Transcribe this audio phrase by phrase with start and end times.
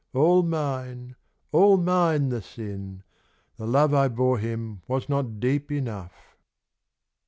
[0.15, 1.15] All mine,
[1.51, 3.03] all mine the sin;
[3.57, 6.35] the love ire him was nol deep enough.'